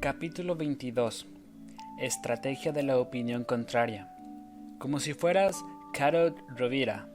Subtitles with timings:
[0.00, 1.26] Capítulo 22
[2.00, 4.10] Estrategia de la opinión contraria.
[4.78, 5.62] Como si fueras
[5.92, 7.06] Carol Rovira.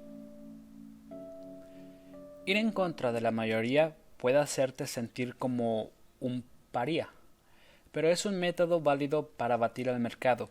[2.46, 7.10] Ir en contra de la mayoría puede hacerte sentir como un paría,
[7.92, 10.50] pero es un método válido para batir al mercado.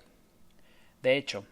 [1.05, 1.45] De hecho,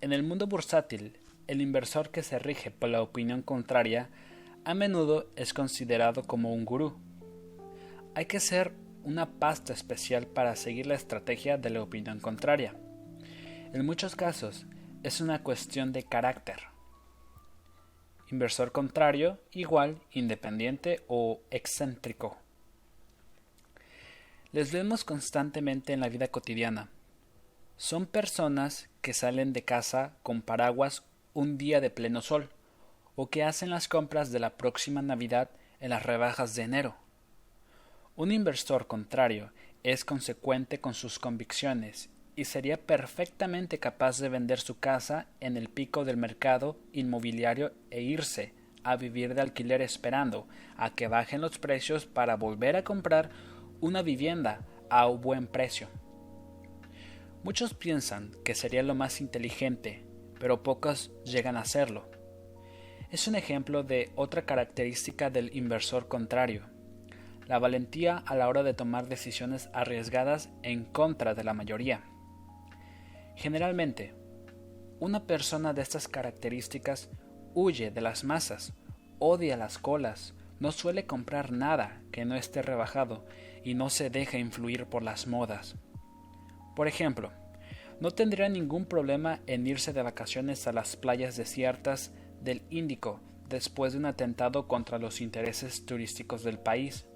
[0.00, 1.16] en el mundo bursátil,
[1.46, 4.08] el inversor que se rige por la opinión contraria
[4.64, 6.96] a menudo es considerado como un gurú.
[8.16, 8.72] Hay que ser
[9.04, 12.74] una pasta especial para seguir la estrategia de la opinión contraria.
[13.72, 14.66] En muchos casos
[15.02, 16.60] es una cuestión de carácter.
[18.30, 22.38] Inversor contrario igual independiente o excéntrico.
[24.52, 26.88] Les vemos constantemente en la vida cotidiana.
[27.76, 32.50] Son personas que salen de casa con paraguas un día de pleno sol,
[33.16, 36.96] o que hacen las compras de la próxima Navidad en las rebajas de enero.
[38.16, 39.50] Un inversor contrario
[39.82, 45.68] es consecuente con sus convicciones y sería perfectamente capaz de vender su casa en el
[45.68, 48.54] pico del mercado inmobiliario e irse
[48.84, 53.30] a vivir de alquiler esperando a que bajen los precios para volver a comprar
[53.80, 55.88] una vivienda a un buen precio.
[57.42, 60.04] Muchos piensan que sería lo más inteligente,
[60.38, 62.08] pero pocos llegan a hacerlo.
[63.10, 66.73] Es un ejemplo de otra característica del inversor contrario,
[67.46, 72.02] la valentía a la hora de tomar decisiones arriesgadas en contra de la mayoría.
[73.36, 74.14] Generalmente,
[75.00, 77.10] una persona de estas características
[77.54, 78.72] huye de las masas,
[79.18, 83.26] odia las colas, no suele comprar nada que no esté rebajado
[83.64, 85.76] y no se deja influir por las modas.
[86.76, 87.32] Por ejemplo,
[88.00, 93.92] no tendría ningún problema en irse de vacaciones a las playas desiertas del Índico después
[93.92, 97.06] de un atentado contra los intereses turísticos del país.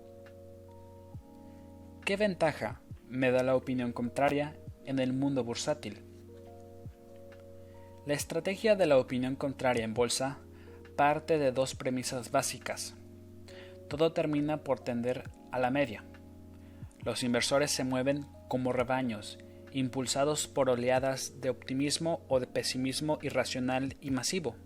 [2.09, 5.99] ¿Qué ventaja me da la opinión contraria en el mundo bursátil?
[8.07, 10.39] La estrategia de la opinión contraria en bolsa
[10.97, 12.95] parte de dos premisas básicas.
[13.91, 16.03] Todo termina por tender a la media.
[17.05, 19.39] Los inversores se mueven como rebaños,
[19.73, 24.57] impulsados por oleadas de optimismo o de pesimismo irracional y masivo.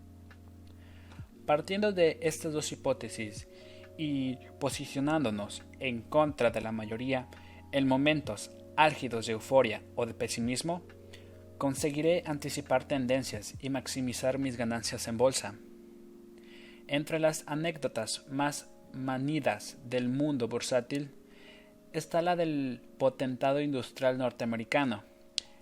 [1.44, 3.48] Partiendo de estas dos hipótesis
[3.96, 7.28] y posicionándonos en contra de la mayoría
[7.72, 10.82] en momentos álgidos de euforia o de pesimismo,
[11.58, 15.54] conseguiré anticipar tendencias y maximizar mis ganancias en bolsa.
[16.88, 21.10] Entre las anécdotas más manidas del mundo bursátil
[21.92, 25.04] está la del potentado industrial norteamericano,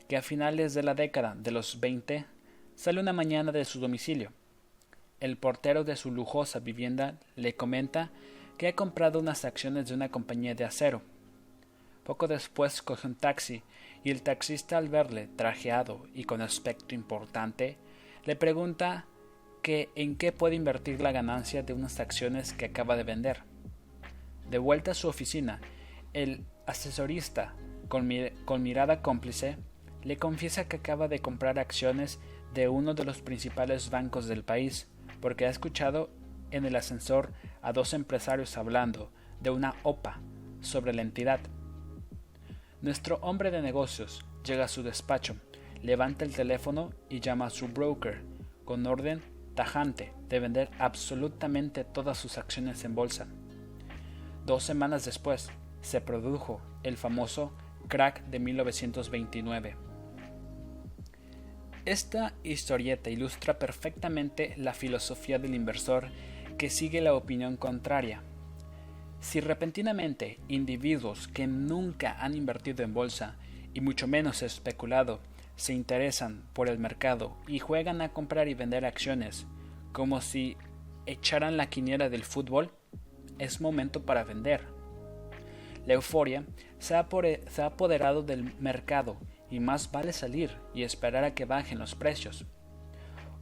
[0.09, 2.27] que a finales de la década de los 20
[2.75, 4.33] sale una mañana de su domicilio
[5.21, 8.11] el portero de su lujosa vivienda le comenta
[8.59, 11.03] que ha comprado unas acciones de una compañía de acero.
[12.05, 13.63] Poco después coge un taxi
[14.03, 17.77] y el taxista al verle trajeado y con aspecto importante
[18.25, 19.07] le pregunta
[19.63, 23.43] en qué puede invertir la ganancia de unas acciones que acaba de vender.
[24.49, 25.61] De vuelta a su oficina,
[26.13, 27.55] el asesorista,
[27.89, 29.59] con mirada cómplice,
[30.03, 32.19] le confiesa que acaba de comprar acciones
[32.55, 34.89] de uno de los principales bancos del país
[35.21, 36.11] porque ha escuchado
[36.51, 37.33] en el ascensor
[37.63, 39.11] a dos empresarios hablando
[39.41, 40.21] de una OPA
[40.61, 41.41] sobre la entidad.
[42.83, 45.37] Nuestro hombre de negocios llega a su despacho,
[45.83, 48.23] levanta el teléfono y llama a su broker
[48.65, 49.23] con orden
[49.55, 53.27] tajante de vender absolutamente todas sus acciones en bolsa.
[54.47, 55.51] Dos semanas después
[55.83, 57.53] se produjo el famoso
[57.89, 59.90] crack de 1929
[61.91, 66.11] esta historieta ilustra perfectamente la filosofía del inversor
[66.57, 68.23] que sigue la opinión contraria.
[69.19, 73.35] Si repentinamente individuos que nunca han invertido en bolsa
[73.75, 75.19] y mucho menos especulado
[75.57, 79.49] se interesan por el mercado y juegan a comprar y vender acciones
[79.91, 80.57] como si
[81.07, 82.71] echaran la quiniera del fútbol,
[83.41, 84.63] es momento para vender.
[85.87, 86.45] La euforia
[86.79, 87.01] se ha
[87.67, 89.17] apoderado del mercado
[89.51, 92.47] y más vale salir y esperar a que bajen los precios.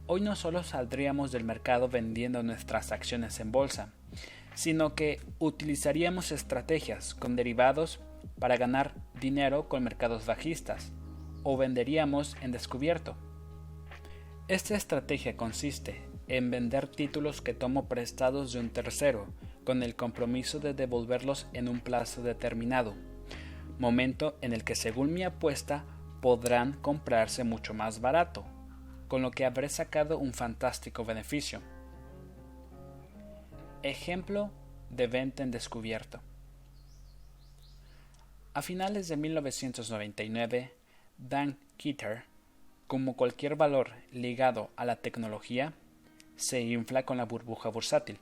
[0.07, 3.93] Hoy no solo saldríamos del mercado vendiendo nuestras acciones en bolsa,
[4.55, 7.99] sino que utilizaríamos estrategias con derivados
[8.39, 10.91] para ganar dinero con mercados bajistas,
[11.43, 13.15] o venderíamos en descubierto.
[14.47, 19.27] Esta estrategia consiste en vender títulos que tomo prestados de un tercero,
[19.63, 22.95] con el compromiso de devolverlos en un plazo determinado,
[23.77, 25.85] momento en el que según mi apuesta
[26.21, 28.45] podrán comprarse mucho más barato,
[29.07, 31.61] con lo que habré sacado un fantástico beneficio.
[33.83, 34.51] Ejemplo
[34.89, 36.21] de venta en descubierto.
[38.53, 40.73] A finales de 1999,
[41.17, 42.23] Dan Kitter,
[42.87, 45.73] como cualquier valor ligado a la tecnología,
[46.35, 48.17] se infla con la burbuja bursátil.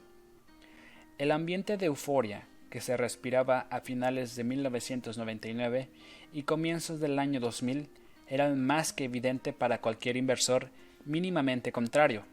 [1.17, 5.89] El ambiente de euforia que se respiraba a finales de 1999
[6.33, 7.89] y comienzos del año 2000
[8.27, 10.69] era más que evidente para cualquier inversor
[11.05, 12.23] mínimamente contrario.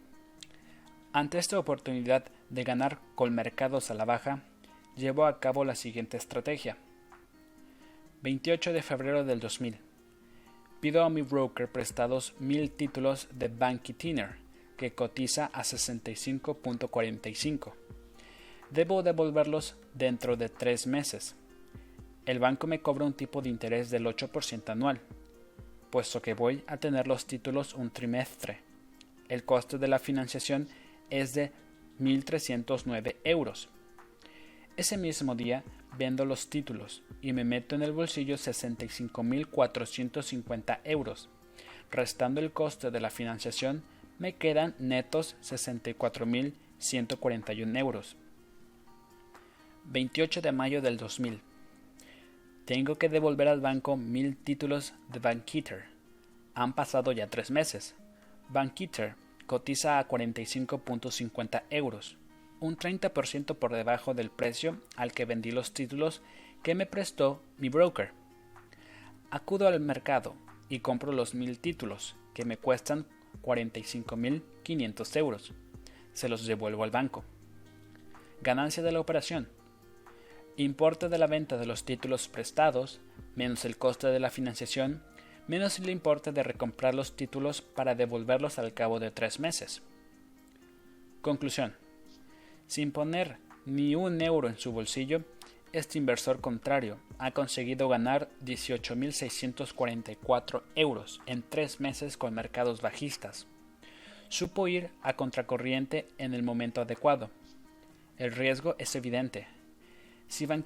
[1.13, 4.43] Ante esta oportunidad de ganar con mercados a la baja,
[4.97, 6.77] llevó a cabo la siguiente estrategia.
[8.23, 9.79] 28 de febrero del 2000.
[10.81, 14.37] Pido a mi broker prestados mil títulos de Banky Tiner,
[14.77, 17.73] que cotiza a 65.45.
[18.71, 21.37] Debo devolverlos dentro de tres meses.
[22.27, 25.03] El banco me cobra un tipo de interés del 8% anual,
[25.91, 28.61] puesto que voy a tener los títulos un trimestre.
[29.29, 30.69] El coste de la financiación
[31.11, 31.53] es de
[32.01, 33.69] 1.309 euros.
[34.77, 35.65] Ese mismo día
[35.99, 41.29] vendo los títulos y me meto en el bolsillo 65.450 euros.
[41.91, 43.83] Restando el coste de la financiación,
[44.19, 48.17] me quedan netos 64.141 euros.
[49.85, 51.43] 28 de mayo del 2000.
[52.65, 55.85] Tengo que devolver al banco mil títulos de Bankitter.
[56.55, 57.95] Han pasado ya tres meses.
[58.49, 59.17] Bankitter
[59.47, 62.17] cotiza a 45.50 euros,
[62.61, 66.23] un 30% por debajo del precio al que vendí los títulos
[66.63, 68.13] que me prestó mi broker.
[69.31, 70.35] Acudo al mercado
[70.71, 73.07] y compro los mil títulos, que me cuestan
[73.43, 75.53] 45.500 euros.
[76.15, 77.25] Se los devuelvo al banco.
[78.41, 79.49] Ganancia de la operación.
[80.57, 83.01] Importe de la venta de los títulos prestados,
[83.35, 85.03] menos el coste de la financiación,
[85.49, 89.83] menos el importe de recomprar los títulos para devolverlos al cabo de tres meses.
[91.23, 91.75] Conclusión.
[92.69, 95.25] Sin poner ni un euro en su bolsillo,
[95.73, 103.49] este inversor contrario ha conseguido ganar 18.644 euros en tres meses con mercados bajistas.
[104.29, 107.31] Supo ir a contracorriente en el momento adecuado.
[108.19, 109.49] El riesgo es evidente.
[110.35, 110.65] Si Van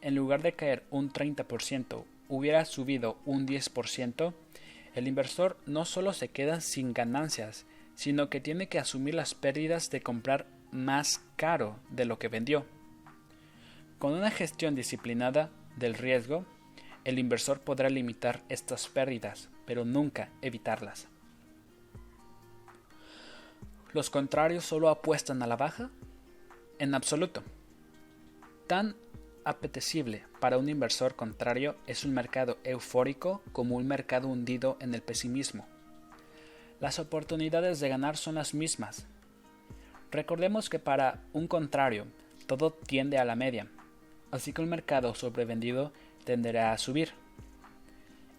[0.00, 4.32] en lugar de caer un 30%, hubiera subido un 10%,
[4.94, 7.66] el inversor no solo se queda sin ganancias,
[7.96, 12.64] sino que tiene que asumir las pérdidas de comprar más caro de lo que vendió.
[13.98, 16.46] Con una gestión disciplinada del riesgo,
[17.02, 21.08] el inversor podrá limitar estas pérdidas, pero nunca evitarlas.
[23.92, 25.90] ¿Los contrarios solo apuestan a la baja?
[26.78, 27.42] En absoluto.
[28.68, 28.94] Tan
[29.48, 35.00] apetecible para un inversor contrario es un mercado eufórico como un mercado hundido en el
[35.00, 35.66] pesimismo.
[36.80, 39.06] Las oportunidades de ganar son las mismas.
[40.10, 42.06] Recordemos que para un contrario
[42.46, 43.68] todo tiende a la media,
[44.30, 45.92] así que el mercado sobrevendido
[46.24, 47.12] tenderá a subir.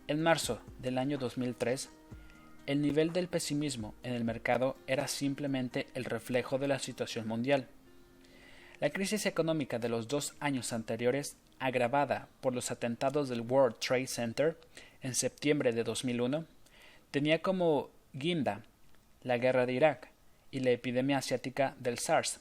[0.07, 1.89] En marzo del año 2003,
[2.67, 7.67] el nivel del pesimismo en el mercado era simplemente el reflejo de la situación mundial.
[8.79, 14.07] La crisis económica de los dos años anteriores, agravada por los atentados del World Trade
[14.07, 14.57] Center
[15.01, 16.45] en septiembre de 2001,
[17.11, 18.63] tenía como guinda
[19.21, 20.09] la guerra de Irak
[20.51, 22.39] y la epidemia asiática del SARS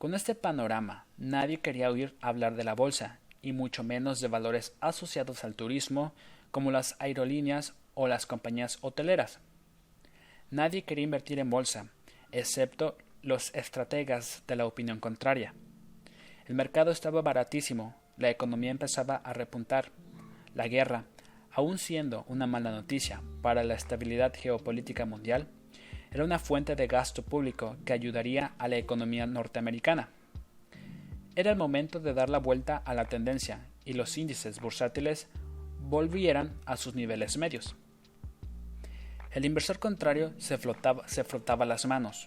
[0.00, 4.72] con este panorama, nadie quería oír hablar de la bolsa, y mucho menos de valores
[4.80, 6.14] asociados al turismo,
[6.50, 9.40] como las aerolíneas o las compañías hoteleras.
[10.50, 11.90] Nadie quería invertir en bolsa,
[12.32, 15.54] excepto los estrategas de la opinión contraria.
[16.46, 19.92] El mercado estaba baratísimo, la economía empezaba a repuntar.
[20.54, 21.04] La guerra,
[21.52, 25.48] aun siendo una mala noticia para la estabilidad geopolítica mundial,
[26.10, 30.08] era una fuente de gasto público que ayudaría a la economía norteamericana.
[31.36, 35.28] Era el momento de dar la vuelta a la tendencia y los índices bursátiles
[35.78, 37.76] volvieran a sus niveles medios.
[39.30, 40.58] El inversor contrario se,
[41.06, 42.26] se frotaba las manos.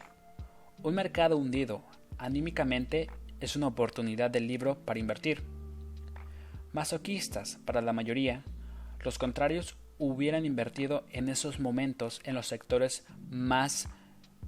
[0.83, 1.85] Un mercado hundido
[2.17, 3.09] anímicamente
[3.39, 5.41] es una oportunidad del libro para invertir.
[6.73, 8.43] Masoquistas para la mayoría,
[8.99, 13.87] los contrarios hubieran invertido en esos momentos en los sectores más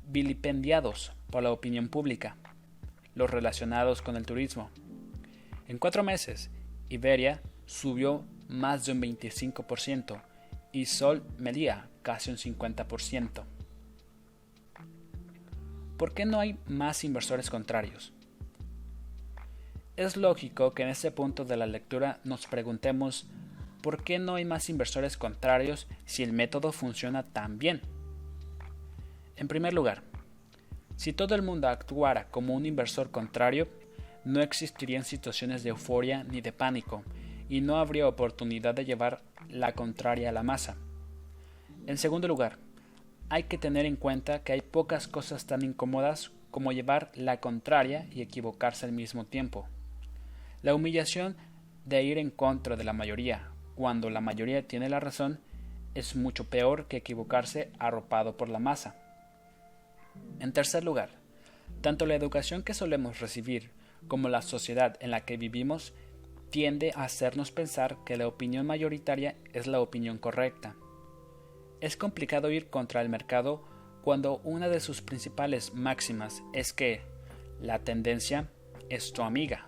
[0.10, 2.36] vilipendiados por la opinión pública,
[3.14, 4.70] los relacionados con el turismo.
[5.70, 6.50] En cuatro meses,
[6.90, 10.22] Iberia subió más de un 25%
[10.74, 13.55] y Sol Melía casi un 50%.
[15.98, 18.12] ¿Por qué no hay más inversores contrarios?
[19.96, 23.28] Es lógico que en este punto de la lectura nos preguntemos
[23.82, 27.82] ¿por qué no hay más inversores contrarios si el método funciona tan bien?
[29.38, 30.04] En primer lugar,
[30.98, 33.70] si todo el mundo actuara como un inversor contrario,
[34.26, 37.04] no existirían situaciones de euforia ni de pánico,
[37.48, 40.76] y no habría oportunidad de llevar la contraria a la masa.
[41.86, 42.58] En segundo lugar,
[43.30, 48.08] hay que tener en cuenta que hay pocas cosas tan incómodas como llevar la contraria
[48.12, 49.68] y equivocarse al mismo tiempo.
[50.62, 51.36] La humillación
[51.86, 55.40] de ir en contra de la mayoría, cuando la mayoría tiene la razón,
[55.96, 58.96] es mucho peor que equivocarse arropado por la masa.
[60.40, 61.10] En tercer lugar,
[61.82, 63.72] tanto la educación que solemos recibir
[64.08, 65.94] como la sociedad en la que vivimos
[66.52, 70.76] tiende a hacernos pensar que la opinión mayoritaria es la opinión correcta.
[71.82, 73.64] Es complicado ir contra el mercado
[74.04, 77.02] cuando una de sus principales máximas es que
[77.60, 78.50] la tendencia
[78.90, 79.68] es tu amiga.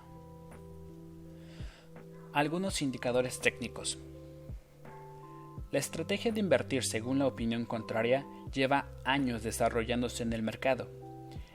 [2.34, 3.98] Algunos indicadores técnicos.
[5.72, 10.90] La estrategia de invertir según la opinión contraria lleva años desarrollándose en el mercado.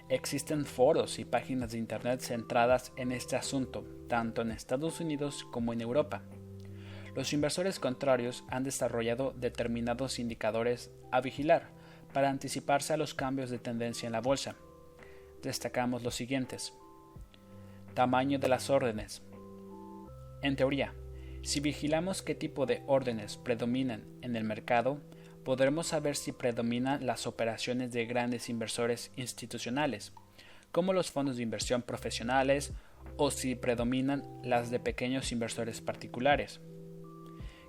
[0.08, 5.72] Existen foros y páginas de Internet centradas en este asunto, tanto en Estados Unidos como
[5.72, 6.22] en Europa.
[7.14, 11.68] Los inversores contrarios han desarrollado determinados indicadores a vigilar
[12.12, 14.56] para anticiparse a los cambios de tendencia en la bolsa.
[15.42, 16.72] Destacamos los siguientes.
[17.94, 19.22] Tamaño de las órdenes.
[20.42, 20.94] En teoría,
[21.42, 25.00] si vigilamos qué tipo de órdenes predominan en el mercado,
[25.44, 30.12] podremos saber si predominan las operaciones de grandes inversores institucionales,
[30.70, 32.72] como los fondos de inversión profesionales,
[33.16, 36.60] o si predominan las de pequeños inversores particulares.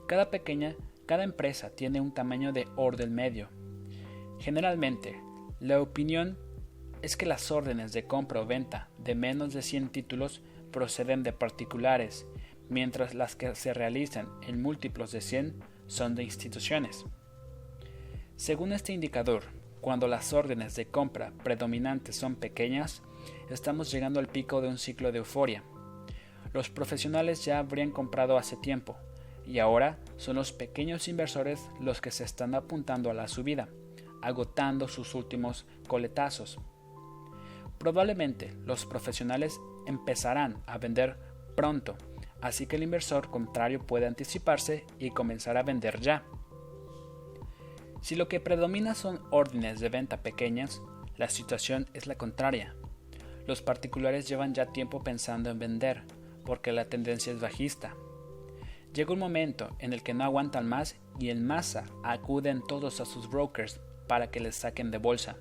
[0.08, 3.50] Cada pequeña, cada empresa tiene un tamaño de orden medio.
[4.40, 5.22] Generalmente,
[5.60, 6.38] la opinión
[7.02, 10.42] es que las órdenes de compra o venta de menos de 100 títulos
[10.72, 12.26] proceden de particulares,
[12.70, 15.56] mientras las que se realizan en múltiplos de 100
[15.88, 17.06] son de instituciones.
[18.36, 19.44] Según este indicador,
[19.80, 23.04] cuando las órdenes de compra predominantes son pequeñas,
[23.50, 25.64] estamos llegando al pico de un ciclo de euforia.
[26.54, 28.98] Los profesionales ya habrían comprado hace tiempo,
[29.46, 33.68] y ahora son los pequeños inversores los que se están apuntando a la subida,
[34.22, 36.60] agotando sus últimos coletazos.
[37.78, 41.18] Probablemente los profesionales empezarán a vender
[41.56, 41.98] pronto,
[42.42, 46.24] así que el inversor contrario puede anticiparse y comenzar a vender ya.
[48.02, 50.82] Si lo que predomina son órdenes de venta pequeñas,
[51.18, 52.76] la situación es la contraria.
[53.48, 56.04] Los particulares llevan ya tiempo pensando en vender,
[56.46, 57.96] porque la tendencia es bajista.
[58.94, 63.06] Llega un momento en el que no aguantan más y en masa acuden todos a
[63.06, 65.38] sus brokers para que les saquen de bolsa.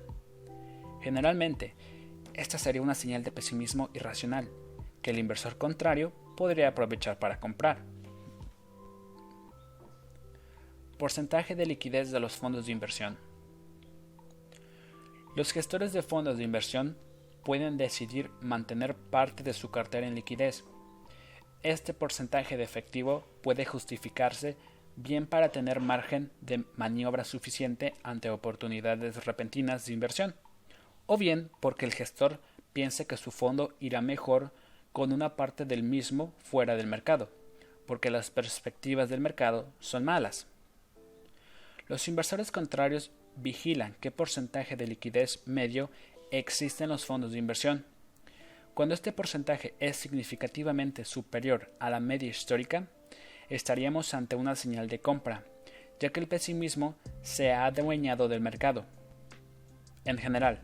[1.01, 1.75] Generalmente,
[2.33, 4.49] esta sería una señal de pesimismo irracional,
[5.03, 7.85] que el inversor contrario podría aprovechar para comprar.
[10.97, 13.17] Porcentaje de liquidez de los fondos de inversión.
[15.35, 16.97] Los gestores de fondos de inversión
[17.43, 20.63] pueden decidir mantener parte de su cartera en liquidez.
[21.63, 24.57] Este porcentaje de efectivo puede justificarse
[24.97, 30.35] bien para tener margen de maniobra suficiente ante oportunidades repentinas de inversión,
[31.05, 32.39] o bien porque el gestor
[32.73, 34.51] piense que su fondo irá mejor
[34.91, 37.31] con una parte del mismo fuera del mercado,
[37.87, 40.47] porque las perspectivas del mercado son malas.
[41.87, 45.89] Los inversores contrarios vigilan qué porcentaje de liquidez medio
[46.29, 47.85] existe en los fondos de inversión.
[48.73, 52.87] Cuando este porcentaje es significativamente superior a la media histórica,
[53.47, 55.43] estaríamos ante una señal de compra,
[55.99, 58.85] ya que el pesimismo se ha adueñado del mercado.
[60.05, 60.61] En general,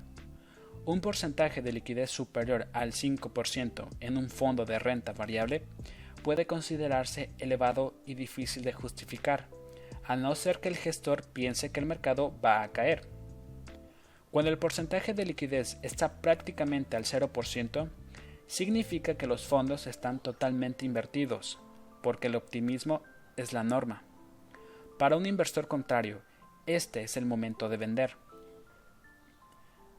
[0.85, 5.67] un porcentaje de liquidez superior al 5% en un fondo de renta variable
[6.23, 9.49] puede considerarse elevado y difícil de justificar,
[10.03, 13.07] a no ser que el gestor piense que el mercado va a caer.
[14.31, 17.89] Cuando el porcentaje de liquidez está prácticamente al 0%,
[18.49, 21.59] significa que los fondos están totalmente invertidos,
[22.01, 23.03] porque el optimismo
[23.37, 24.01] es la norma.
[24.97, 26.23] Para un inversor contrario,
[26.65, 28.15] este es el momento de vender.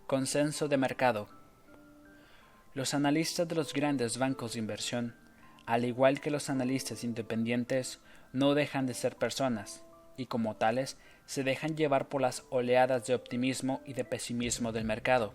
[0.09, 1.29] Consenso de mercado.
[2.75, 5.15] Los analistas de los grandes bancos de inversión,
[5.65, 8.01] al igual que los analistas independientes,
[8.33, 9.85] no dejan de ser personas,
[10.17, 14.85] y como tales se dejan llevar por las oleadas de optimismo y de pesimismo del
[14.85, 15.35] mercado.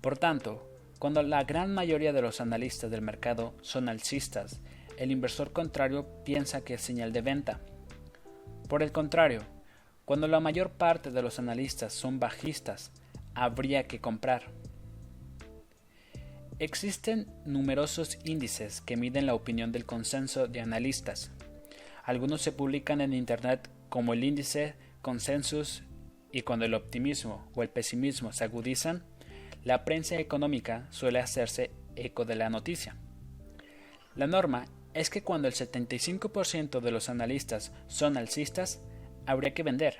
[0.00, 0.71] Por tanto,
[1.02, 4.60] cuando la gran mayoría de los analistas del mercado son alcistas,
[4.96, 7.60] el inversor contrario piensa que es señal de venta.
[8.68, 9.42] Por el contrario,
[10.04, 12.92] cuando la mayor parte de los analistas son bajistas,
[13.34, 14.44] habría que comprar.
[16.60, 21.32] Existen numerosos índices que miden la opinión del consenso de analistas.
[22.04, 25.82] Algunos se publican en Internet como el índice consensus
[26.30, 29.02] y cuando el optimismo o el pesimismo se agudizan,
[29.64, 32.96] la prensa económica suele hacerse eco de la noticia.
[34.14, 38.80] La norma es que cuando el 75% de los analistas son alcistas,
[39.26, 39.98] habría que vender,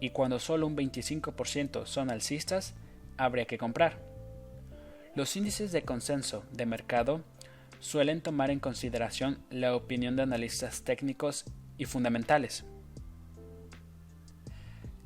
[0.00, 2.74] y cuando solo un 25% son alcistas,
[3.16, 3.98] habría que comprar.
[5.14, 7.22] Los índices de consenso de mercado
[7.80, 11.44] suelen tomar en consideración la opinión de analistas técnicos
[11.78, 12.64] y fundamentales.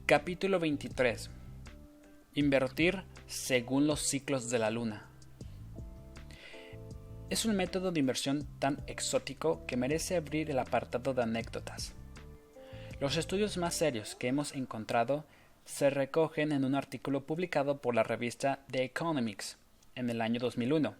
[0.06, 1.28] Capítulo 23.
[2.34, 5.06] Invertir según los ciclos de la luna.
[7.28, 11.92] Es un método de inversión tan exótico que merece abrir el apartado de anécdotas.
[13.00, 15.26] Los estudios más serios que hemos encontrado
[15.66, 19.58] se recogen en un artículo publicado por la revista The Economics
[19.94, 20.94] en el año 2001.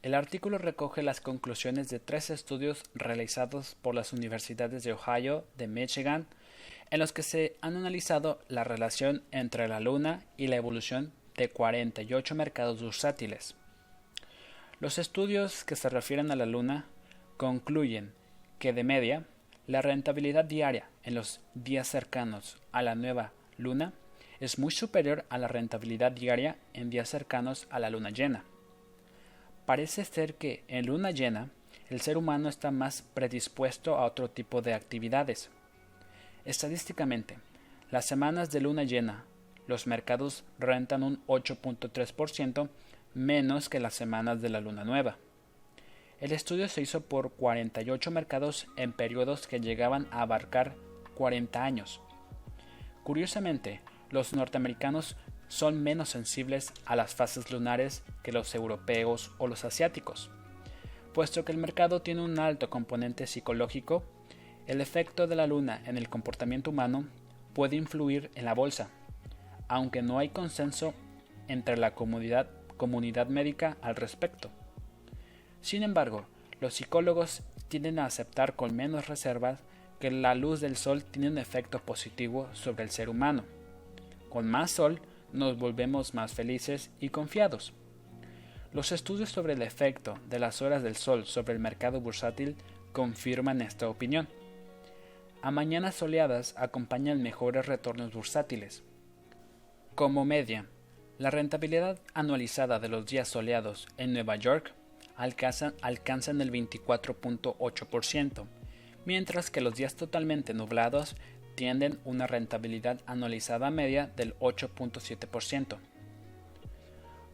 [0.00, 5.66] El artículo recoge las conclusiones de tres estudios realizados por las universidades de Ohio, de
[5.66, 6.26] Michigan,
[6.90, 11.48] en los que se han analizado la relación entre la Luna y la evolución de
[11.48, 13.54] 48 mercados bursátiles.
[14.80, 16.84] Los estudios que se refieren a la Luna
[17.38, 18.12] concluyen
[18.58, 19.24] que de media,
[19.66, 23.94] la rentabilidad diaria en los días cercanos a la nueva Luna
[24.40, 28.44] es muy superior a la rentabilidad diaria en días cercanos a la Luna llena.
[29.64, 31.50] Parece ser que en Luna llena
[31.90, 35.48] el ser humano está más predispuesto a otro tipo de actividades.
[36.44, 37.38] Estadísticamente,
[37.90, 39.24] las semanas de luna llena,
[39.68, 42.68] los mercados rentan un 8.3%
[43.14, 45.18] menos que las semanas de la luna nueva.
[46.20, 50.74] El estudio se hizo por 48 mercados en periodos que llegaban a abarcar
[51.14, 52.00] 40 años.
[53.04, 55.16] Curiosamente, los norteamericanos
[55.48, 60.30] son menos sensibles a las fases lunares que los europeos o los asiáticos.
[61.12, 64.02] Puesto que el mercado tiene un alto componente psicológico,
[64.66, 67.06] el efecto de la luna en el comportamiento humano
[67.54, 68.90] puede influir en la bolsa,
[69.68, 70.94] aunque no hay consenso
[71.46, 72.48] entre la comunidad,
[73.28, 74.50] médica al respecto.
[75.60, 76.26] Sin embargo,
[76.60, 79.60] los psicólogos tienden a aceptar con menos reservas
[80.00, 83.44] que la luz del sol tiene un efecto positivo sobre el ser humano.
[84.28, 85.00] Con más sol
[85.32, 87.72] nos volvemos más felices y confiados.
[88.72, 92.56] Los estudios sobre el efecto de las horas del sol sobre el mercado bursátil
[92.92, 94.28] confirman esta opinión.
[95.42, 98.82] A mañanas soleadas acompañan mejores retornos bursátiles.
[99.98, 100.64] Como media,
[101.18, 104.72] la rentabilidad anualizada de los días soleados en Nueva York
[105.16, 105.74] alcanzan,
[106.40, 108.46] el 24.8%,
[109.04, 111.16] mientras que los días totalmente nublados
[111.56, 115.78] tienden una rentabilidad anualizada media del 8.7%.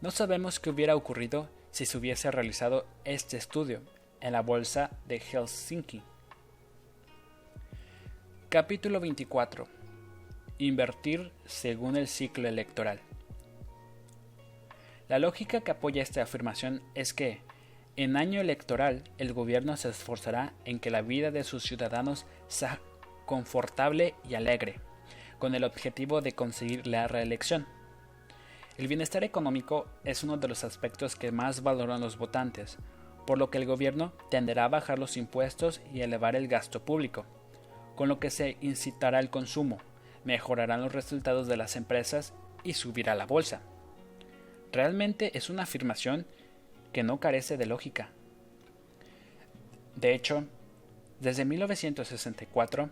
[0.01, 3.83] No sabemos qué hubiera ocurrido si se hubiese realizado este estudio
[4.23, 6.03] en la bolsa de Helsinki.
[8.49, 9.84] Capítulo 24.
[10.59, 13.01] Invertir según el ciclo electoral.
[15.09, 17.41] La lógica que apoya esta afirmación es que,
[17.97, 22.79] en año electoral, el gobierno se esforzará en que la vida de sus ciudadanos sea
[23.27, 24.79] confortable y alegre,
[25.41, 27.67] con el objetivo de conseguir la reelección.
[28.79, 32.79] El bienestar económico es uno de los aspectos que más valoran los votantes,
[33.27, 37.27] por lo que el gobierno tenderá a bajar los impuestos y elevar el gasto público,
[37.97, 39.79] con lo que se incitará el consumo,
[40.25, 42.33] mejorarán los resultados de las empresas
[42.63, 43.61] y subirá la bolsa.
[44.73, 46.27] Realmente es una afirmación
[46.93, 48.11] que no carece de lógica.
[49.97, 50.45] De hecho,
[51.21, 52.91] desde 1964,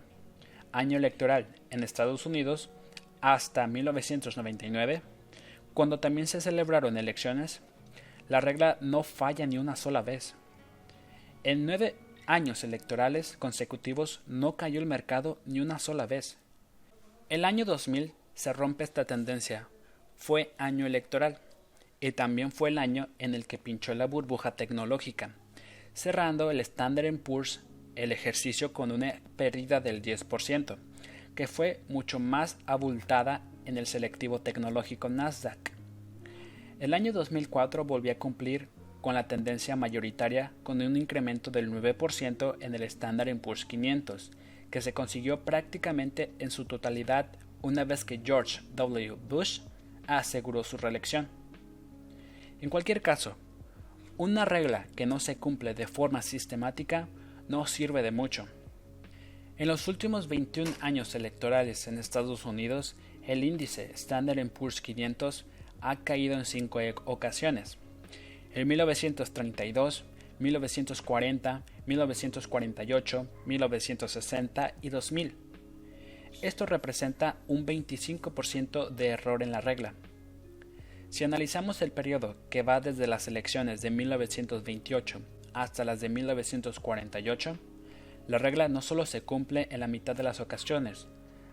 [0.72, 2.70] año electoral en Estados Unidos
[3.20, 5.02] hasta 1999,
[5.74, 7.62] cuando también se celebraron elecciones,
[8.28, 10.34] la regla no falla ni una sola vez.
[11.44, 16.38] En nueve años electorales consecutivos no cayó el mercado ni una sola vez.
[17.32, 19.66] El año 2000 se rompe esta tendencia.
[20.16, 21.38] Fue año electoral
[21.98, 25.34] y también fue el año en el que pinchó la burbuja tecnológica,
[25.94, 27.62] cerrando el Standard Poor's
[27.94, 30.76] el ejercicio con una pérdida del 10%,
[31.34, 35.72] que fue mucho más abultada en el selectivo tecnológico Nasdaq.
[36.80, 38.68] El año 2004 volvió a cumplir
[39.00, 44.32] con la tendencia mayoritaria con un incremento del 9% en el Standard Poor's 500,
[44.72, 47.26] que se consiguió prácticamente en su totalidad
[47.60, 49.16] una vez que George W.
[49.28, 49.60] Bush
[50.08, 51.28] aseguró su reelección.
[52.60, 53.36] En cualquier caso,
[54.16, 57.06] una regla que no se cumple de forma sistemática
[57.48, 58.48] no sirve de mucho.
[59.58, 65.44] En los últimos 21 años electorales en Estados Unidos, el índice Standard Poor's 500
[65.82, 67.76] ha caído en cinco ocasiones.
[68.54, 70.04] En 1932,
[70.42, 75.36] 1940, 1948, 1960 y 2000.
[76.42, 79.94] Esto representa un 25% de error en la regla.
[81.08, 85.20] Si analizamos el periodo que va desde las elecciones de 1928
[85.52, 87.58] hasta las de 1948,
[88.26, 91.06] la regla no solo se cumple en la mitad de las ocasiones,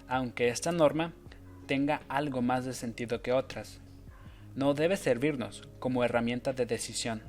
[0.08, 1.14] aunque esta norma
[1.68, 3.82] tenga algo más de sentido que otras.
[4.56, 7.22] No debe servirnos como herramienta de decisión.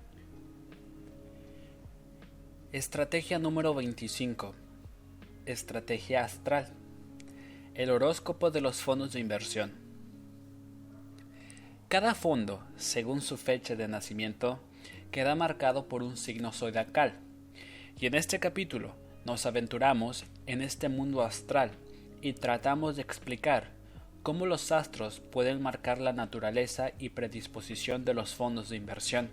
[2.73, 4.55] Estrategia número 25.
[5.45, 6.69] Estrategia astral.
[7.75, 9.73] El horóscopo de los fondos de inversión.
[11.89, 14.61] Cada fondo, según su fecha de nacimiento,
[15.11, 17.15] queda marcado por un signo zodiacal.
[17.99, 21.73] Y en este capítulo nos aventuramos en este mundo astral
[22.23, 23.73] y tratamos de explicar
[24.23, 29.29] cómo los astros pueden marcar la naturaleza y predisposición de los fondos de inversión.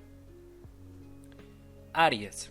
[1.93, 2.49] Aries.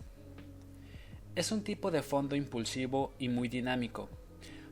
[1.37, 4.09] Es un tipo de fondo impulsivo y muy dinámico.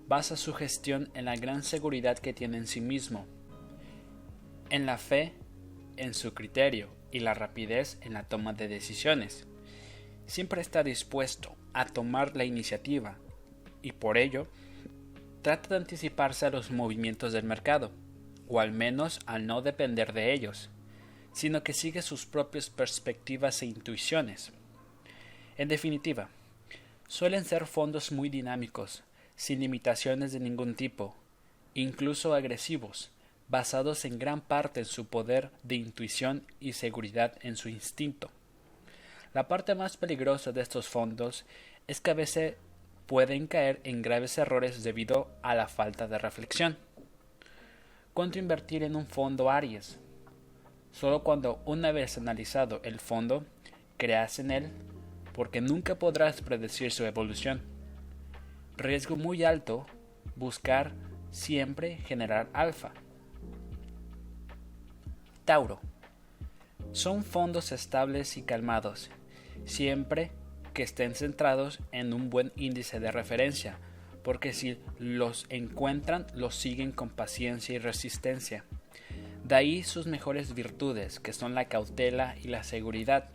[0.08, 3.26] Basa su gestión en la gran seguridad que tiene en sí mismo,
[4.70, 5.34] en la fe,
[5.98, 9.46] en su criterio y la rapidez en la toma de decisiones.
[10.24, 13.18] Siempre está dispuesto a tomar la iniciativa
[13.82, 14.48] y por ello
[15.42, 17.92] trata de anticiparse a los movimientos del mercado,
[18.48, 20.70] o al menos al no depender de ellos,
[21.34, 24.50] sino que sigue sus propias perspectivas e intuiciones.
[25.58, 26.30] En definitiva,
[27.08, 29.02] suelen ser fondos muy dinámicos,
[29.36, 31.14] sin limitaciones de ningún tipo,
[31.74, 33.10] incluso agresivos,
[33.48, 38.30] basados en gran parte en su poder de intuición y seguridad en su instinto.
[39.32, 41.44] La parte más peligrosa de estos fondos
[41.86, 42.54] es que a veces
[43.06, 46.78] pueden caer en graves errores debido a la falta de reflexión.
[48.14, 49.98] ¿Cuánto invertir en un fondo Aries?
[50.92, 53.44] Solo cuando una vez analizado el fondo,
[53.96, 54.70] creas en él,
[55.34, 57.60] porque nunca podrás predecir su evolución.
[58.78, 59.84] Riesgo muy alto,
[60.36, 60.92] buscar
[61.30, 62.92] siempre generar alfa.
[65.44, 65.80] Tauro.
[66.92, 69.10] Son fondos estables y calmados,
[69.64, 70.30] siempre
[70.72, 73.78] que estén centrados en un buen índice de referencia,
[74.22, 78.64] porque si los encuentran los siguen con paciencia y resistencia.
[79.44, 83.28] De ahí sus mejores virtudes, que son la cautela y la seguridad.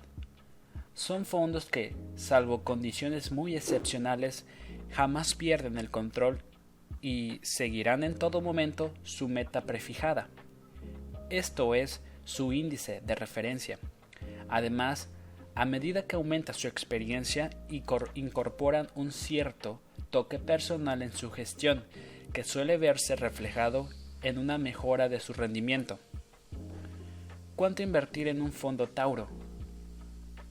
[0.99, 4.45] Son fondos que, salvo condiciones muy excepcionales,
[4.91, 6.43] jamás pierden el control
[7.01, 10.27] y seguirán en todo momento su meta prefijada.
[11.29, 13.79] Esto es su índice de referencia.
[14.49, 15.07] Además,
[15.55, 17.49] a medida que aumenta su experiencia,
[18.13, 21.85] incorporan un cierto toque personal en su gestión,
[22.33, 23.87] que suele verse reflejado
[24.21, 25.97] en una mejora de su rendimiento.
[27.55, 29.38] ¿Cuánto invertir en un fondo Tauro?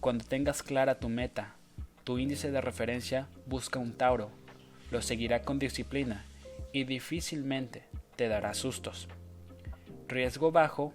[0.01, 1.57] Cuando tengas clara tu meta,
[2.05, 4.31] tu índice de referencia, busca un Tauro.
[4.93, 6.25] Lo seguirá con disciplina
[6.73, 7.85] y difícilmente
[8.15, 9.09] te dará sustos.
[10.07, 10.95] Riesgo bajo,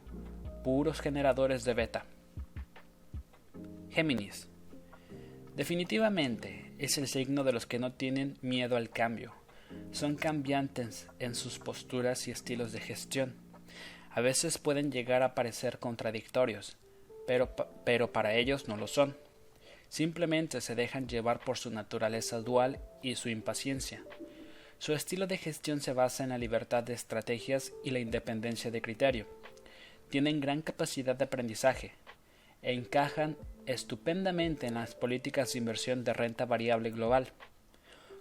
[0.63, 2.05] puros generadores de beta.
[3.91, 4.47] Géminis.
[5.55, 9.33] Definitivamente es el signo de los que no tienen miedo al cambio.
[9.91, 13.35] Son cambiantes en sus posturas y estilos de gestión.
[14.09, 16.77] A veces pueden llegar a parecer contradictorios,
[17.25, 19.17] pero, para ellos no lo son.
[19.89, 24.03] Simplemente se dejan llevar por su naturaleza dual y su impaciencia.
[24.79, 28.81] Su estilo de gestión se basa en la libertad de estrategias y la independencia de
[28.81, 29.27] criterio.
[30.09, 31.93] Tienen gran capacidad de aprendizaje,
[32.61, 37.31] encajan estupendamente en las políticas de inversión de renta variable global,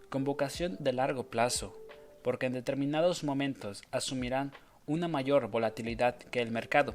[0.09, 1.77] con vocación de largo plazo,
[2.23, 4.53] porque en determinados momentos asumirán
[4.87, 6.95] una mayor volatilidad que el mercado,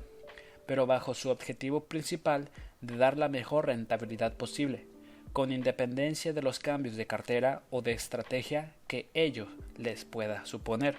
[0.68, 2.50] pero bajo su objetivo principal
[2.82, 4.86] de dar la mejor rentabilidad posible,
[5.34, 10.98] con independencia de los cambios de cartera o de estrategia que ello les pueda suponer.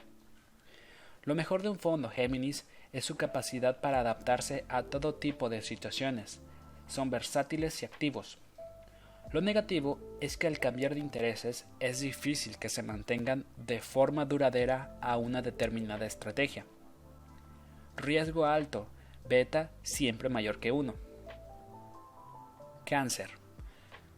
[1.24, 5.62] Lo mejor de un fondo Géminis es su capacidad para adaptarse a todo tipo de
[5.62, 6.40] situaciones.
[6.88, 8.38] Son versátiles y activos.
[9.30, 14.24] Lo negativo es que al cambiar de intereses es difícil que se mantengan de forma
[14.24, 16.64] duradera a una determinada estrategia.
[17.96, 18.86] Riesgo alto,
[19.28, 20.94] beta siempre mayor que 1.
[22.86, 23.30] Cáncer.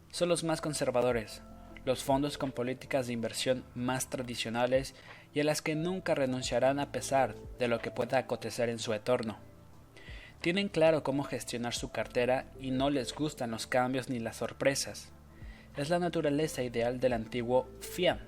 [0.09, 1.41] Son los más conservadores,
[1.85, 4.95] los fondos con políticas de inversión más tradicionales
[5.33, 8.93] y a las que nunca renunciarán a pesar de lo que pueda acontecer en su
[8.93, 9.37] entorno.
[10.41, 15.11] Tienen claro cómo gestionar su cartera y no les gustan los cambios ni las sorpresas.
[15.77, 18.19] Es la naturaleza ideal del antiguo FIAM.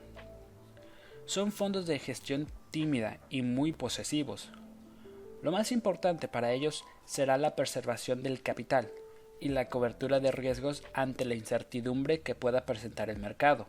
[1.25, 4.51] Son fondos de gestión tímida y muy posesivos.
[5.43, 8.89] Lo más importante para ellos será la preservación del capital
[9.41, 13.67] y la cobertura de riesgos ante la incertidumbre que pueda presentar el mercado.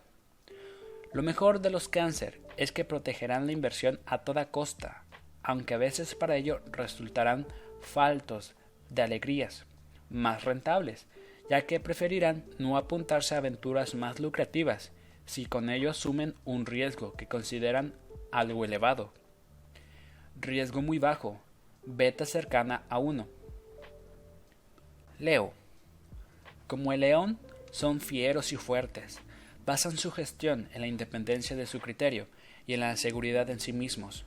[1.11, 5.03] Lo mejor de los cáncer es que protegerán la inversión a toda costa,
[5.43, 7.45] aunque a veces para ello resultarán
[7.81, 8.55] faltos
[8.89, 9.65] de alegrías,
[10.09, 11.07] más rentables,
[11.49, 14.93] ya que preferirán no apuntarse a aventuras más lucrativas
[15.25, 17.95] si con ello asumen un riesgo que consideran
[18.31, 19.11] algo elevado.
[20.39, 21.41] Riesgo muy bajo,
[21.85, 23.27] beta cercana a 1.
[25.19, 25.53] Leo.
[26.67, 27.39] Como el león,
[27.71, 29.19] son fieros y fuertes,
[29.65, 32.27] basan su gestión en la independencia de su criterio
[32.65, 34.25] y en la seguridad en sí mismos.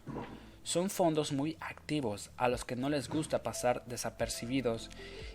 [0.63, 4.91] Son fondos muy activos a los que no les gusta pasar desapercibidos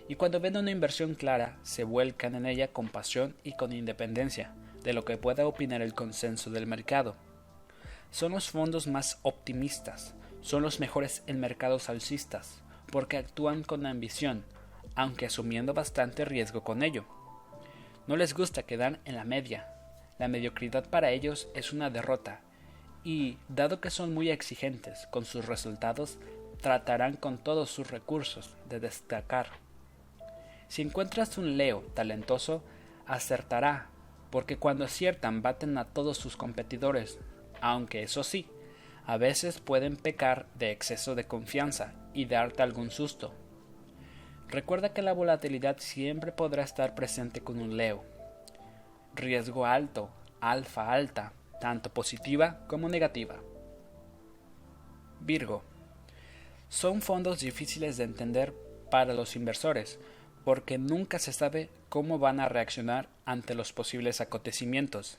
[0.08, 4.54] y cuando ven una inversión clara se vuelcan en ella con pasión y con independencia
[4.82, 7.16] de lo que pueda opinar el consenso del mercado.
[8.10, 12.60] Son los fondos más optimistas, son los mejores en mercados alcistas,
[12.92, 14.44] porque actúan con ambición,
[14.94, 17.06] aunque asumiendo bastante riesgo con ello.
[18.06, 19.66] No les gusta quedar en la media.
[20.18, 22.42] La mediocridad para ellos es una derrota
[23.04, 26.18] y, dado que son muy exigentes con sus resultados,
[26.60, 29.48] tratarán con todos sus recursos de destacar.
[30.68, 32.62] Si encuentras un Leo talentoso,
[33.06, 33.88] acertará,
[34.28, 37.18] porque cuando aciertan baten a todos sus competidores,
[37.62, 38.46] aunque eso sí,
[39.06, 43.32] a veces pueden pecar de exceso de confianza y darte algún susto.
[44.48, 48.04] Recuerda que la volatilidad siempre podrá estar presente con un Leo.
[49.14, 53.36] Riesgo alto, alfa alta, tanto positiva como negativa.
[55.20, 55.62] Virgo.
[56.68, 58.54] Son fondos difíciles de entender
[58.90, 59.98] para los inversores,
[60.44, 65.18] porque nunca se sabe cómo van a reaccionar ante los posibles acontecimientos.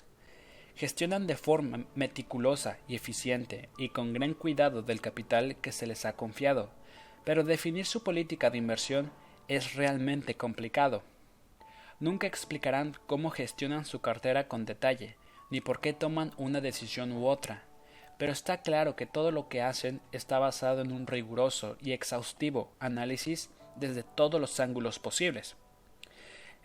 [0.76, 6.04] Gestionan de forma meticulosa y eficiente y con gran cuidado del capital que se les
[6.04, 6.70] ha confiado,
[7.24, 9.10] pero definir su política de inversión
[9.48, 11.04] es realmente complicado.
[12.02, 15.16] Nunca explicarán cómo gestionan su cartera con detalle,
[15.50, 17.64] ni por qué toman una decisión u otra,
[18.18, 22.70] pero está claro que todo lo que hacen está basado en un riguroso y exhaustivo
[22.80, 25.56] análisis desde todos los ángulos posibles.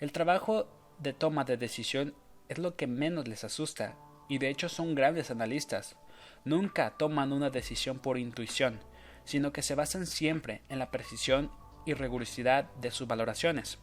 [0.01, 0.67] El trabajo
[0.99, 2.15] de toma de decisión
[2.51, 3.97] es lo que menos les asusta,
[4.29, 5.97] y de hecho son grandes analistas.
[6.45, 8.81] Nunca toman una decisión por intuición,
[9.25, 11.53] sino que se basan siempre en la precisión
[11.87, 13.79] y rigurosidad de sus valoraciones.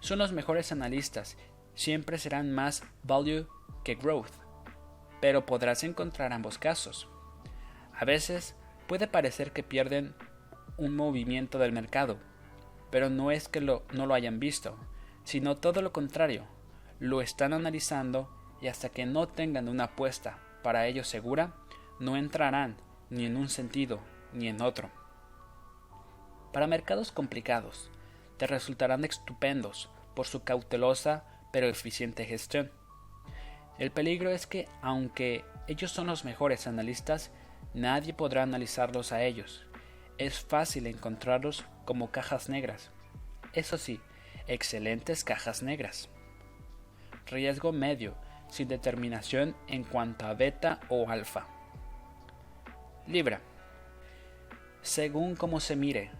[0.00, 1.36] Son los mejores analistas,
[1.74, 3.46] siempre serán más value
[3.84, 4.32] que growth,
[5.20, 7.08] pero podrás encontrar ambos casos.
[7.92, 8.54] A veces
[8.86, 10.14] puede parecer que pierden
[10.78, 12.16] un movimiento del mercado,
[12.90, 14.78] pero no es que no lo hayan visto,
[15.24, 16.46] sino todo lo contrario,
[17.00, 18.28] lo están analizando
[18.60, 21.54] y hasta que no tengan una apuesta para ello segura,
[21.98, 22.76] no entrarán
[23.08, 24.00] ni en un sentido
[24.32, 24.90] ni en otro.
[26.52, 27.90] Para mercados complicados,
[28.36, 32.70] te resultarán estupendos por su cautelosa pero eficiente gestión.
[33.78, 37.30] El peligro es que, aunque ellos son los mejores analistas,
[37.72, 39.66] nadie podrá analizarlos a ellos.
[40.18, 42.90] Es fácil encontrarlos como cajas negras.
[43.54, 44.00] Eso sí,
[44.46, 46.10] excelentes cajas negras.
[47.30, 48.16] Riesgo medio,
[48.48, 51.46] sin determinación en cuanto a beta o alfa.
[53.06, 53.40] Libra.
[54.82, 56.10] Según cómo se mire,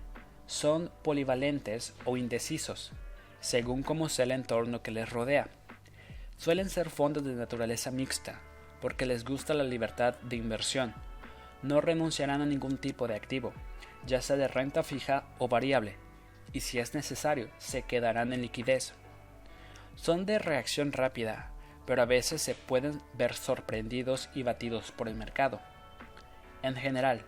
[0.46, 2.92] son polivalentes o indecisos,
[3.40, 5.48] según cómo sea el entorno que les rodea.
[6.36, 8.38] Suelen ser fondos de naturaleza mixta,
[8.80, 10.94] porque les gusta la libertad de inversión.
[11.62, 13.52] No renunciarán a ningún tipo de activo,
[14.06, 15.96] ya sea de renta fija o variable,
[16.52, 18.94] y si es necesario, se quedarán en liquidez.
[19.96, 21.50] Son de reacción rápida,
[21.86, 25.60] pero a veces se pueden ver sorprendidos y batidos por el mercado.
[26.62, 27.22] En general,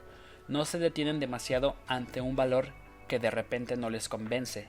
[0.48, 2.68] no se detienen demasiado ante un valor
[3.08, 4.68] que de repente no les convence.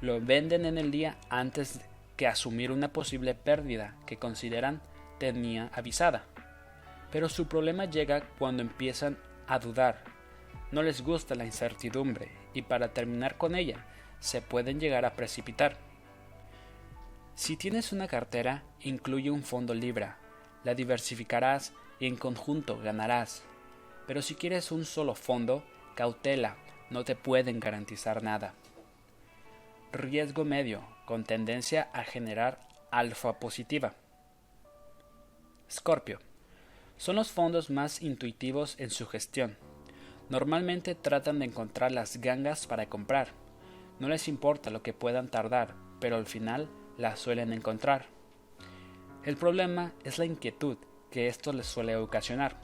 [0.00, 1.80] Lo venden en el día antes
[2.16, 4.80] que asumir una posible pérdida que consideran
[5.18, 6.24] tenía avisada.
[7.12, 10.02] Pero su problema llega cuando empiezan a dudar.
[10.72, 13.84] No les gusta la incertidumbre y para terminar con ella
[14.18, 15.76] se pueden llegar a precipitar.
[17.34, 20.18] Si tienes una cartera, incluye un fondo Libra.
[20.62, 23.42] La diversificarás y en conjunto ganarás.
[24.06, 25.64] Pero si quieres un solo fondo,
[25.96, 26.56] cautela,
[26.90, 28.54] no te pueden garantizar nada.
[29.90, 32.60] Riesgo medio, con tendencia a generar
[32.92, 33.94] alfa positiva.
[35.68, 36.20] Scorpio.
[36.96, 39.56] Son los fondos más intuitivos en su gestión.
[40.28, 43.28] Normalmente tratan de encontrar las gangas para comprar.
[43.98, 48.06] No les importa lo que puedan tardar, pero al final las suelen encontrar.
[49.24, 50.76] El problema es la inquietud
[51.10, 52.56] que esto les suele ocasionar.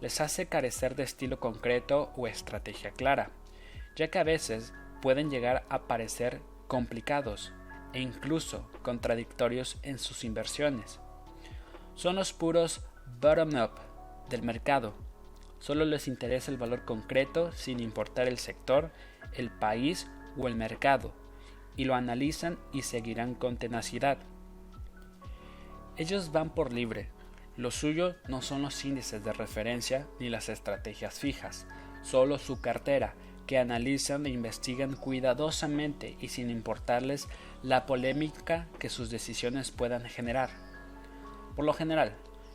[0.00, 3.30] Les hace carecer de estilo concreto o estrategia clara,
[3.96, 7.52] ya que a veces pueden llegar a parecer complicados
[7.92, 11.00] e incluso contradictorios en sus inversiones.
[11.94, 12.82] Son los puros
[13.20, 13.72] bottom-up
[14.28, 14.94] del mercado.
[15.58, 18.90] Solo les interesa el valor concreto sin importar el sector,
[19.32, 21.12] el país o el mercado.
[21.78, 24.18] Y lo analizan y seguirán con tenacidad.
[25.96, 27.08] Ellos van por libre.
[27.56, 31.66] Lo suyo no son los índices de referencia ni las estrategias fijas,
[32.02, 33.14] solo su cartera,
[33.46, 37.28] que analizan e investigan cuidadosamente y sin importarles
[37.62, 40.50] la polémica que sus decisiones puedan generar.
[41.56, 42.14] Por lo general,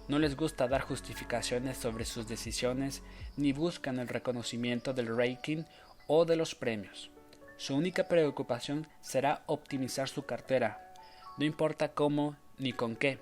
[0.09, 3.01] no les gusta dar justificaciones sobre sus decisiones
[3.38, 5.63] ni buscan el reconocimiento del ranking
[6.07, 7.12] o de los premios.
[7.57, 10.93] Su única preocupación será optimizar su cartera,
[11.37, 13.19] no importa cómo ni con qué.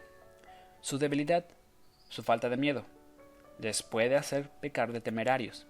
[0.81, 1.45] Su debilidad,
[2.09, 2.85] su falta de miedo,
[3.59, 5.67] les puede hacer pecar de temerarios.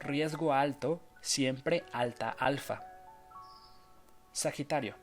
[0.00, 2.84] Riesgo alto, siempre alta alfa.
[4.32, 4.96] Sagitario.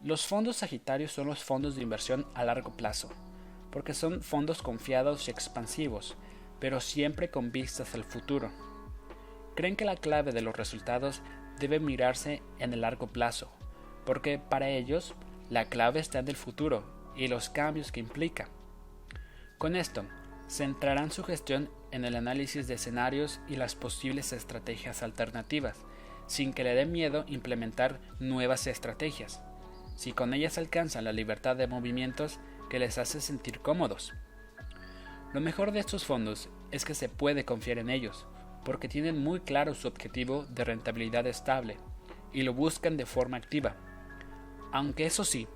[0.00, 3.10] Los fondos Sagitarios son los fondos de inversión a largo plazo
[3.74, 6.14] porque son fondos confiados y expansivos,
[6.60, 8.52] pero siempre con vistas al futuro.
[9.54, 11.22] Creen que la clave de los resultados
[11.58, 13.50] debe mirarse en el largo plazo,
[14.04, 15.14] porque para ellos
[15.50, 16.84] la clave está en el futuro
[17.16, 18.48] y los cambios que implica.
[19.58, 20.04] Con esto,
[20.48, 25.78] centrarán su gestión en el análisis de escenarios y las posibles estrategias alternativas,
[26.26, 29.42] sin que le dé miedo implementar nuevas estrategias.
[29.94, 34.12] Si con ellas alcanzan la libertad de movimientos, que les hace sentir cómodos.
[35.32, 38.26] Lo mejor de estos fondos es que se puede confiar en ellos,
[38.64, 41.76] porque tienen muy claro su objetivo de rentabilidad estable
[42.32, 43.76] y lo buscan de forma activa.
[44.72, 45.46] Aunque eso sí,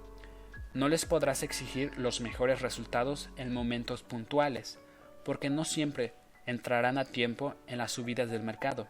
[0.75, 4.79] no les podrás exigir los mejores resultados en momentos puntuales,
[5.25, 6.15] porque no siempre
[6.47, 8.87] entrarán a tiempo en las subidas del mercado,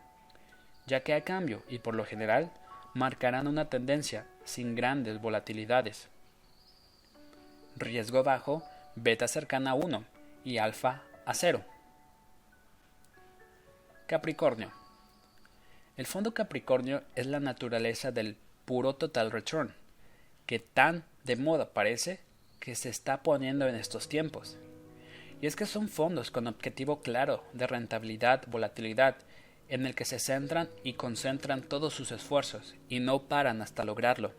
[0.86, 2.52] ya que a cambio y por lo general
[2.94, 6.08] marcarán una tendencia sin grandes volatilidades
[7.78, 8.62] riesgo bajo,
[8.96, 10.04] beta cercana a 1
[10.44, 11.64] y alfa a 0.
[14.08, 14.70] Capricornio.
[15.98, 19.74] El fondo Capricornio es la naturaleza del puro total return,
[20.46, 22.20] que tan de moda parece
[22.58, 24.56] que se está poniendo en estos tiempos.
[25.42, 29.16] Y es que son fondos con objetivo claro de rentabilidad, volatilidad,
[29.68, 34.32] en el que se centran y concentran todos sus esfuerzos y no paran hasta lograrlo.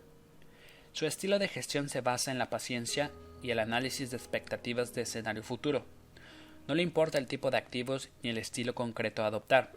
[0.93, 3.11] Su estilo de gestión se basa en la paciencia
[3.43, 5.85] y el análisis de expectativas de escenario futuro.
[6.69, 9.71] No le importa el tipo de activos ni el estilo concreto a adoptar.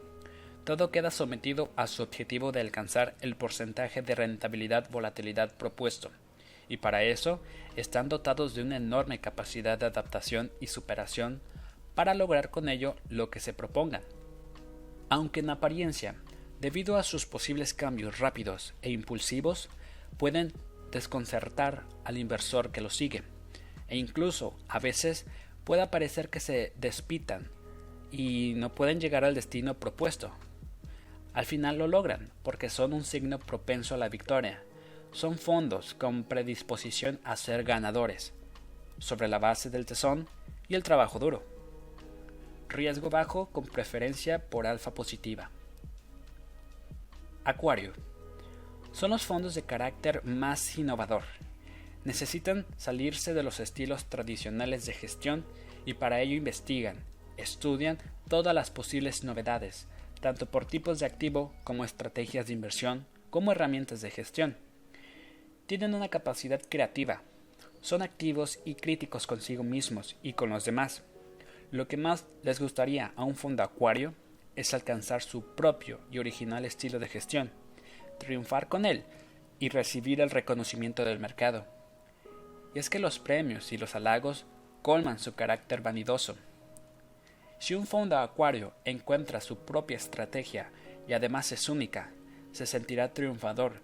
[0.65, 6.11] Todo queda sometido a su objetivo de alcanzar el porcentaje de rentabilidad-volatilidad propuesto,
[6.69, 7.41] y para eso
[7.77, 11.41] están dotados de una enorme capacidad de adaptación y superación
[11.95, 14.03] para lograr con ello lo que se propongan.
[15.09, 16.17] Aunque en apariencia,
[16.61, 19.71] debido a sus posibles cambios rápidos e impulsivos,
[20.19, 20.53] pueden
[20.91, 23.23] desconcertar al inversor que lo sigue
[23.93, 25.27] e incluso a veces
[25.65, 27.51] puede parecer que se despitan
[28.11, 30.33] y no pueden llegar al destino propuesto.
[31.35, 34.63] Al final lo logran porque son un signo propenso a la victoria.
[35.13, 38.33] Son fondos con predisposición a ser ganadores,
[38.99, 40.27] sobre la base del tesón
[40.69, 41.43] y el trabajo duro.
[42.69, 45.51] Riesgo bajo con preferencia por alfa positiva.
[47.45, 47.93] Acuario.
[48.93, 51.25] Son los fondos de carácter más innovador
[52.05, 55.45] necesitan salirse de los estilos tradicionales de gestión
[55.85, 56.97] y para ello investigan,
[57.37, 59.87] estudian todas las posibles novedades,
[60.21, 64.57] tanto por tipos de activo como estrategias de inversión, como herramientas de gestión.
[65.67, 67.23] Tienen una capacidad creativa,
[67.81, 71.03] son activos y críticos consigo mismos y con los demás.
[71.71, 74.15] Lo que más les gustaría a un fondo acuario
[74.55, 77.51] es alcanzar su propio y original estilo de gestión,
[78.19, 79.05] triunfar con él
[79.59, 81.67] y recibir el reconocimiento del mercado
[82.75, 84.47] y es que los premios y los halagos
[84.83, 86.37] colman su carácter vanidoso.
[87.59, 90.71] Si un fondo acuario encuentra su propia estrategia
[91.07, 92.11] y además es única,
[92.53, 93.75] se sentirá triunfador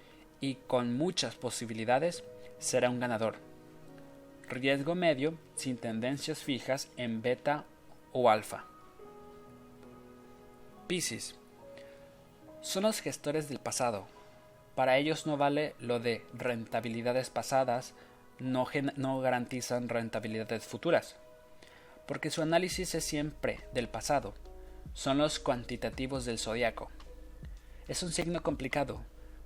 [0.41, 2.25] y con muchas posibilidades
[2.59, 3.37] será un ganador.
[4.49, 7.65] Riesgo medio sin tendencias fijas en beta
[8.13, 8.65] o alfa.
[10.87, 11.37] Piscis.
[12.63, 14.07] Son los gestores del pasado.
[14.75, 17.95] Para ellos no vale lo de rentabilidades pasadas
[18.41, 21.17] no, garantizan rentabilidades futuras,
[22.07, 24.35] porque su análisis es siempre del pasado,
[24.95, 26.91] son los cuantitativos del zodiaco.
[27.87, 29.01] Es un signo complicado,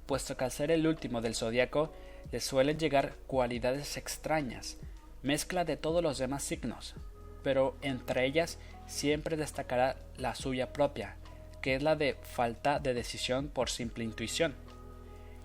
[0.06, 1.92] puesto que al ser el último del zodiaco
[2.30, 4.78] le suelen llegar cualidades extrañas,
[5.22, 6.94] mezcla de todos los demás signos,
[7.42, 11.16] pero entre ellas siempre destacará la suya propia,
[11.60, 14.54] que es la de falta de decisión por simple intuición.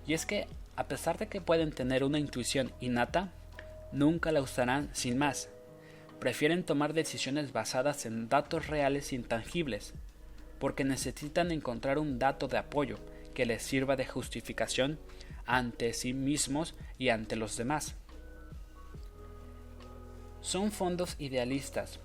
[0.06, 3.32] Y es que, a pesar de que pueden tener una intuición innata,
[3.92, 5.50] nunca la usarán sin más.
[6.20, 9.94] Prefieren tomar decisiones basadas en datos reales intangibles,
[10.60, 12.98] porque necesitan encontrar un dato de apoyo
[13.34, 15.00] que les sirva de justificación
[15.46, 17.96] ante sí mismos y ante los demás.
[20.42, 22.00] Son fondos idealistas.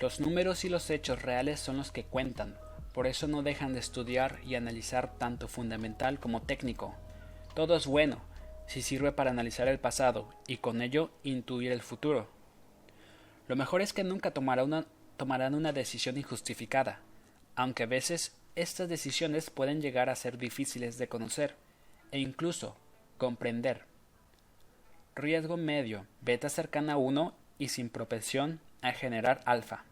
[0.00, 2.56] Los números y los hechos reales son los que cuentan,
[2.92, 6.94] por eso no dejan de estudiar y analizar tanto fundamental como técnico.
[7.54, 8.20] Todo es bueno,
[8.68, 12.28] si sirve para analizar el pasado y con ello intuir el futuro.
[13.48, 17.00] Lo mejor es que nunca tomarán una decisión injustificada,
[17.56, 21.56] aunque a veces estas decisiones pueden llegar a ser difíciles de conocer
[22.12, 22.76] e incluso
[23.16, 23.86] comprender.
[25.16, 29.84] Riesgo medio, beta cercana a 1 y sin propensión a generar alfa.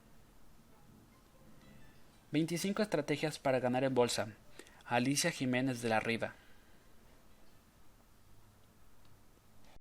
[2.30, 4.28] 25 estrategias para ganar en bolsa.
[4.84, 6.34] Alicia Jiménez de la Riva.